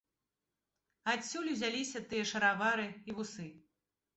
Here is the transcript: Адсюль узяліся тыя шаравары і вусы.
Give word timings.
Адсюль 1.13 1.51
узяліся 1.53 2.03
тыя 2.09 2.23
шаравары 2.33 2.89
і 3.11 3.17
вусы. 3.19 3.47